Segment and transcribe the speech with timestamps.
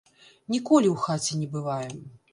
[0.53, 2.05] Ніколі ў хаце не бываем.